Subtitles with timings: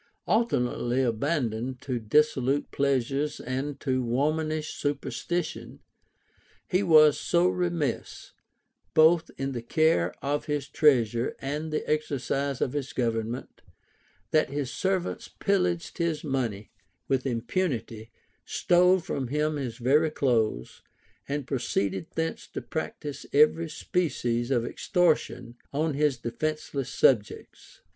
[0.25, 5.79] Alternately abandoned to dissolute pleasures and to womanish superstition,
[6.67, 8.31] he was so remiss,
[8.95, 13.61] both in the care of his treasure and the exercise of his government,
[14.31, 16.71] that his servants pillaged his money
[17.07, 18.09] with impunity,
[18.43, 20.81] stole from him his very clothes,
[21.29, 27.81] and proceeded thence to practise every species of extortion on his defenceless subjects.